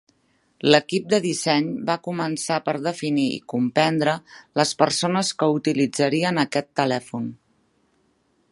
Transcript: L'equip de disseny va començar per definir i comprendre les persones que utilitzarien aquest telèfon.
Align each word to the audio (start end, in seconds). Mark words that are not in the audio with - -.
L'equip 0.67 1.09
de 1.11 1.17
disseny 1.25 1.67
va 1.89 1.97
començar 2.07 2.57
per 2.69 2.73
definir 2.87 3.27
i 3.35 3.43
comprendre 3.53 4.15
les 4.61 4.73
persones 4.81 5.29
que 5.43 5.51
utilitzarien 5.59 6.45
aquest 6.45 6.73
telèfon. 6.81 7.29